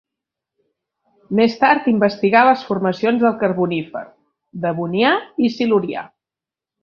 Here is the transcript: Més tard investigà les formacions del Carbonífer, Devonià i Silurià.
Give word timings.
Més 1.39 1.57
tard 1.63 1.89
investigà 1.91 2.41
les 2.47 2.63
formacions 2.69 3.21
del 3.25 3.37
Carbonífer, 3.43 4.03
Devonià 4.65 5.11
i 5.49 5.53
Silurià. 5.59 6.05